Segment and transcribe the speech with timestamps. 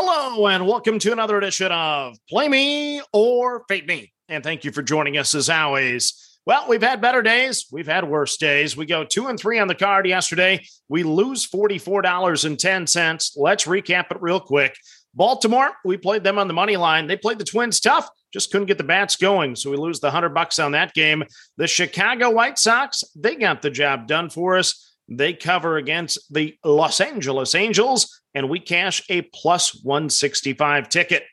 [0.00, 4.12] Hello, and welcome to another edition of Play Me or Fade Me.
[4.28, 6.38] And thank you for joining us as always.
[6.46, 7.66] Well, we've had better days.
[7.72, 8.76] We've had worse days.
[8.76, 10.64] We go two and three on the card yesterday.
[10.88, 13.32] We lose $44.10.
[13.36, 14.76] Let's recap it real quick.
[15.14, 17.08] Baltimore, we played them on the money line.
[17.08, 19.56] They played the Twins tough, just couldn't get the bats going.
[19.56, 21.24] So we lose the 100 bucks on that game.
[21.56, 24.87] The Chicago White Sox, they got the job done for us.
[25.08, 31.24] They cover against the Los Angeles Angels, and we cash a plus 165 ticket.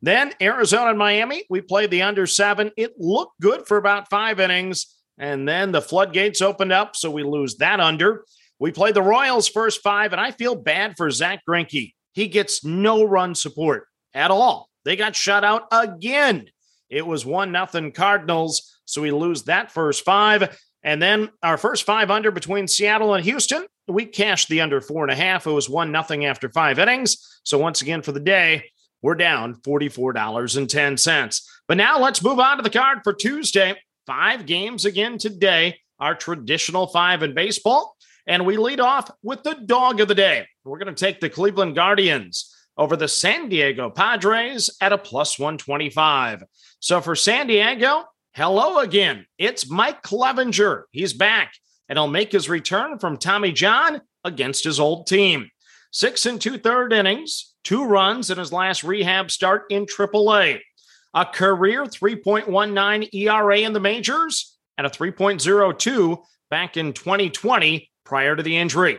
[0.00, 2.70] Then Arizona and Miami, we played the under seven.
[2.76, 7.22] It looked good for about five innings, and then the floodgates opened up, so we
[7.22, 8.24] lose that under.
[8.58, 11.92] We played the Royals first five, and I feel bad for Zack Greinke.
[12.12, 14.68] He gets no run support at all.
[14.84, 16.48] They got shut out again.
[16.88, 20.56] It was one nothing Cardinals, so we lose that first five.
[20.82, 25.02] And then our first five under between Seattle and Houston, we cashed the under four
[25.02, 25.46] and a half.
[25.46, 27.40] It was one nothing after five innings.
[27.44, 28.64] So once again for the day,
[29.02, 31.42] we're down $44.10.
[31.66, 33.76] But now let's move on to the card for Tuesday.
[34.06, 37.96] Five games again today, our traditional five in baseball.
[38.26, 40.46] And we lead off with the dog of the day.
[40.64, 45.38] We're going to take the Cleveland Guardians over the San Diego Padres at a plus
[45.38, 46.44] 125.
[46.80, 49.26] So for San Diego, hello again.
[49.38, 50.82] It's Mike Clevinger.
[50.92, 51.52] He's back
[51.88, 55.50] and he'll make his return from Tommy John against his old team.
[55.90, 60.60] Six and two third innings, two runs in his last rehab start in AAA.
[61.14, 66.18] A career 3.19 ERA in the majors and a 3.02
[66.50, 68.98] back in 2020 prior to the injury.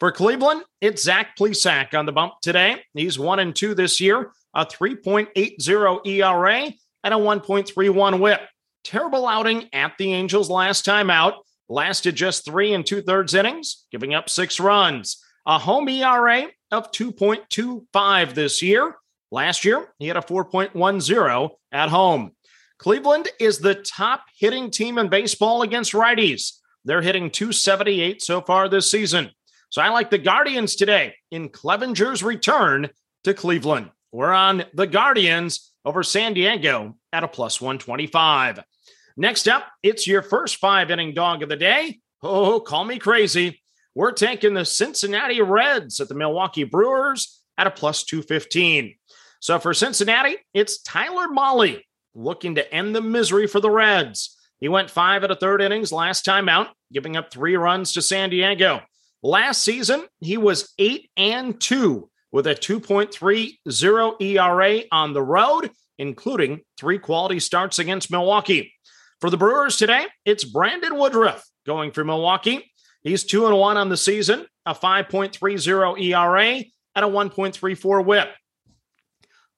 [0.00, 2.82] For Cleveland, it's Zach Plesac on the bump today.
[2.94, 6.72] He's one and two this year, a 3.80 ERA
[7.04, 8.40] and a 1.31 whip.
[8.84, 11.34] Terrible outing at the Angels last time out.
[11.68, 15.22] Lasted just three and two thirds innings, giving up six runs.
[15.46, 18.96] A home ERA of 2.25 this year.
[19.30, 22.32] Last year, he had a 4.10 at home.
[22.78, 26.58] Cleveland is the top hitting team in baseball against righties.
[26.84, 29.30] They're hitting 278 so far this season.
[29.68, 32.88] So I like the Guardians today in Clevinger's return
[33.24, 33.90] to Cleveland.
[34.12, 38.60] We're on the Guardians over San Diego at a plus 125.
[39.16, 42.00] Next up, it's your first five inning dog of the day.
[42.22, 43.60] Oh, call me crazy.
[43.94, 48.94] We're taking the Cincinnati Reds at the Milwaukee Brewers at a plus 215.
[49.40, 51.80] So for Cincinnati, it's Tyler Mahle
[52.14, 54.36] looking to end the misery for the Reds.
[54.60, 58.02] He went five at a third innings last time out, giving up three runs to
[58.02, 58.82] San Diego.
[59.22, 66.62] Last season, he was eight and two with a 2.30 ERA on the road, including
[66.78, 68.72] three quality starts against Milwaukee.
[69.20, 72.72] For the Brewers today, it's Brandon Woodruff going for Milwaukee.
[73.02, 76.64] He's two and one on the season, a 5.30 ERA
[76.96, 78.28] and a 1.34 whip.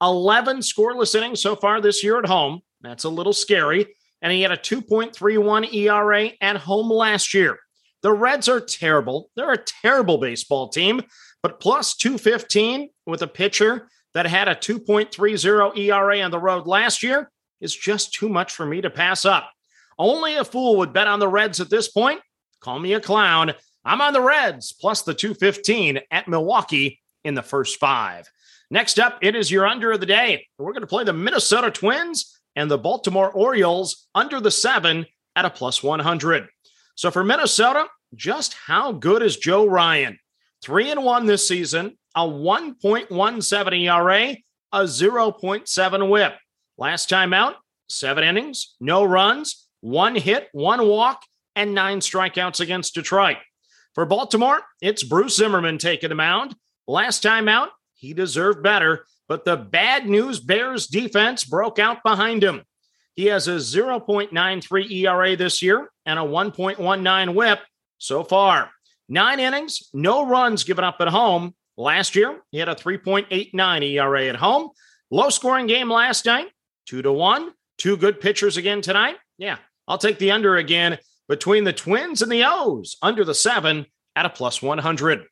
[0.03, 2.61] 11 scoreless innings so far this year at home.
[2.81, 3.87] That's a little scary.
[4.21, 7.57] And he had a 2.31 ERA at home last year.
[8.03, 9.31] The Reds are terrible.
[9.37, 11.03] They're a terrible baseball team,
[11.41, 17.03] but plus 215 with a pitcher that had a 2.30 ERA on the road last
[17.03, 17.31] year
[17.61, 19.51] is just too much for me to pass up.
[19.99, 22.21] Only a fool would bet on the Reds at this point.
[22.61, 23.55] Call me a clown.
[23.85, 28.29] I'm on the Reds plus the 215 at Milwaukee in the first five.
[28.71, 30.47] Next up, it is your under of the day.
[30.59, 35.07] We're going to play the Minnesota Twins and the Baltimore Orioles under the seven
[35.37, 36.49] at a plus 100.
[36.95, 40.19] So for Minnesota, just how good is Joe Ryan?
[40.63, 44.37] Three and one this season, a 1.17 ERA,
[44.73, 46.35] a 0.7 whip.
[46.79, 47.57] Last time out,
[47.89, 51.23] seven innings, no runs, one hit, one walk,
[51.55, 53.37] and nine strikeouts against Detroit.
[53.95, 56.57] For Baltimore, it's Bruce Zimmermann taking the mound.
[56.87, 62.43] Last time out, he deserved better, but the bad news Bears defense broke out behind
[62.43, 62.63] him.
[63.15, 67.61] He has a 0.93 ERA this year and a 1.19 whip
[67.99, 68.71] so far.
[69.09, 71.55] Nine innings, no runs given up at home.
[71.77, 74.71] Last year, he had a 3.89 ERA at home.
[75.11, 76.49] Low scoring game last night,
[76.87, 77.53] two to one.
[77.79, 79.17] Two good pitchers again tonight.
[79.39, 79.57] Yeah,
[79.89, 80.99] I'll take the under again
[81.29, 85.25] between the Twins and the O's under the seven at a plus 100.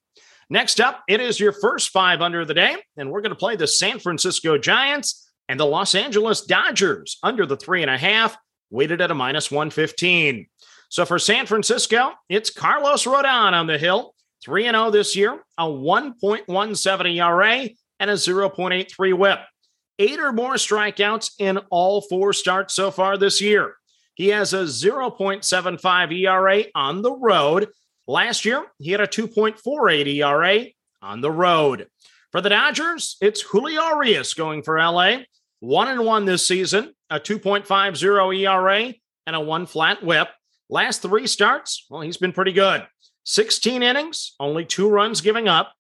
[0.49, 3.55] Next up, it is your first five under the day, and we're going to play
[3.57, 8.37] the San Francisco Giants and the Los Angeles Dodgers under the three and a half,
[8.71, 10.47] weighted at a minus 115.
[10.89, 14.15] So for San Francisco, it's Carlos Rodon on the hill,
[14.45, 19.39] 3 0 this year, a 1.17 ERA, and a 0.83 whip.
[19.99, 23.75] Eight or more strikeouts in all four starts so far this year.
[24.15, 27.69] He has a 0.75 ERA on the road.
[28.07, 30.67] Last year, he had a 2.48 ERA
[31.03, 31.87] on the road.
[32.33, 35.19] For the Dodgers, it's Julio Urias going for LA.
[35.61, 38.95] One and one this season, a 2.50 ERA
[39.27, 40.29] and a one flat whip.
[40.69, 42.87] Last three starts, well, he's been pretty good.
[43.25, 45.73] 16 innings, only two runs giving up.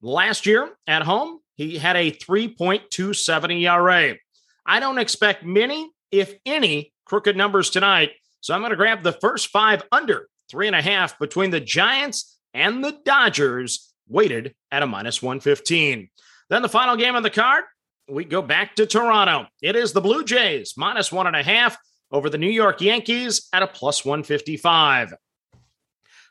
[0.00, 4.16] Last year at home, he had a 3.27 ERA.
[4.64, 8.12] I don't expect many, if any, crooked numbers tonight.
[8.40, 11.60] So I'm going to grab the first five under three and a half between the
[11.60, 16.08] Giants and the Dodgers, weighted at a minus 115.
[16.48, 17.64] Then the final game on the card,
[18.08, 19.46] we go back to Toronto.
[19.60, 21.76] It is the Blue Jays, minus one and a half
[22.10, 25.12] over the New York Yankees at a plus 155.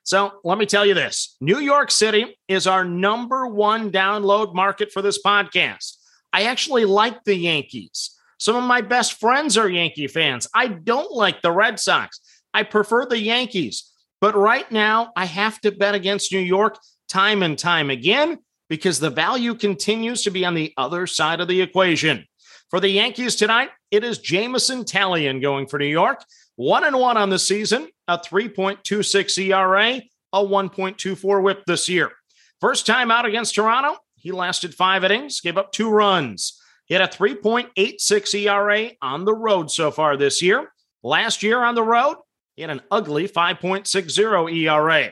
[0.08, 4.90] So let me tell you this New York City is our number one download market
[4.94, 5.98] for this podcast.
[6.32, 8.18] I actually like the Yankees.
[8.40, 10.48] Some of my best friends are Yankee fans.
[10.56, 12.22] I don't like the Red Sox.
[12.54, 13.92] I prefer the Yankees.
[14.22, 16.78] But right now, I have to bet against New York
[17.10, 18.38] time and time again
[18.70, 22.24] because the value continues to be on the other side of the equation.
[22.70, 26.24] For the Yankees tonight, it is Jameson Taillon going for New York.
[26.56, 30.02] One and one on the season, a 3.26 ERA,
[30.34, 32.12] a 1.24 whip this year.
[32.60, 36.60] First time out against Toronto, he lasted five innings, gave up two runs.
[36.86, 40.72] He had a 3.86 ERA on the road so far this year.
[41.04, 42.18] Last year on the road,
[42.56, 45.12] he had an ugly 5.60 ERA.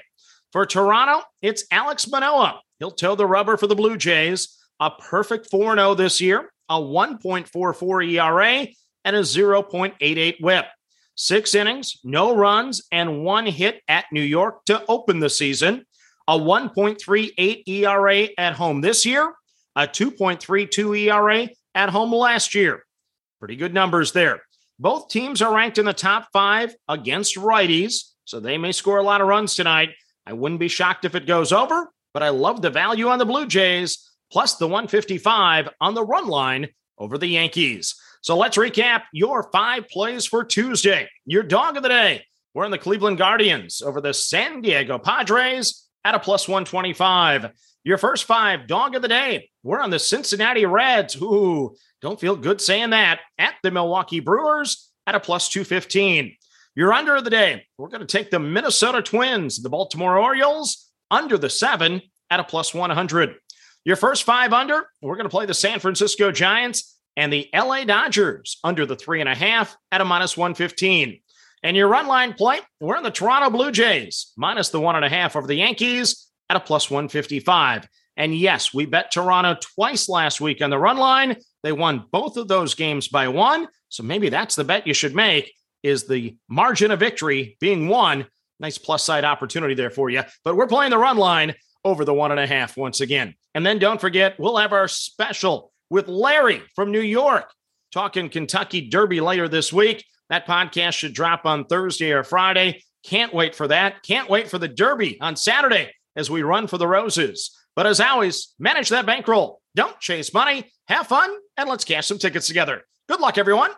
[0.52, 2.62] For Toronto, it's Alek Manoah.
[2.80, 4.58] He'll toe the rubber for the Blue Jays.
[4.80, 8.68] A perfect 4 0 this year, a 1.44 ERA,
[9.06, 10.66] and a 0.88 whip.
[11.16, 15.86] Six innings, no runs, and one hit at New York to open the season.
[16.28, 19.34] A 1.38 ERA at home this year,
[19.76, 22.84] a 2.32 ERA at home last year.
[23.40, 24.42] Pretty good numbers there.
[24.78, 29.04] Both teams are ranked in the top five against righties, so they may score a
[29.04, 29.90] lot of runs tonight.
[30.26, 33.26] I wouldn't be shocked if it goes over, but I love the value on the
[33.26, 37.96] Blue Jays, plus the 155 on the run line over the Yankees.
[38.26, 41.08] So let's recap your five plays for Tuesday.
[41.28, 42.26] Your dog of the day.
[42.56, 47.52] We're in the Cleveland Guardians over the San Diego Padres at a plus 125.
[47.84, 49.52] Your first five dog of the day.
[49.62, 51.16] We're on the Cincinnati Reds.
[51.22, 53.20] Ooh, don't feel good saying that.
[53.38, 56.36] At the Milwaukee Brewers at a plus 215.
[56.74, 57.68] Your under of the day.
[57.78, 62.02] We're going to take the Minnesota Twins, the Baltimore Orioles, under the seven
[62.32, 63.36] at a plus 100.
[63.84, 67.84] Your first five under, we're going to play the San Francisco Giants and the LA
[67.84, 71.20] Dodgers under the three and a half at a minus 115.
[71.64, 75.06] And your run line play, we're in the Toronto Blue Jays minus the one and
[75.06, 77.88] a half over the Yankees at a plus 155.
[78.18, 81.38] And yes, we bet Toronto twice last week on the run line.
[81.64, 83.68] They won both of those games by one.
[83.90, 85.54] So maybe that's the bet you should make
[85.84, 88.26] is the margin of victory being one.
[88.60, 90.24] Nice plus side opportunity there for you.
[90.44, 93.36] But we're playing the run line over the one and a half once again.
[93.54, 97.50] And then don't forget, we'll have our special with Larry from New York,
[97.90, 100.04] talking Kentucky Derby later this week.
[100.28, 102.84] That podcast should drop on Thursday or Friday.
[103.06, 104.04] Can't wait for that.
[104.04, 107.58] Can't wait for the Derby on Saturday as we run for the roses.
[107.78, 109.62] But as always, manage that bankroll.
[109.74, 112.82] Don't chase money, have fun, and let's cash some tickets together.
[113.08, 113.72] Good luck, everyone.